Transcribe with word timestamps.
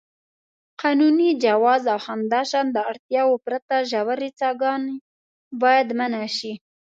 قانوني 0.81 1.29
جواز 1.43 1.83
او 1.93 1.99
همداشان 2.07 2.65
د 2.71 2.77
اړتیا 2.91 3.23
پرته 3.45 3.75
ژورې 3.91 4.29
څاګانې 4.39 4.95
باید 5.61 5.87
منع 5.99 6.25
شي. 6.37 6.53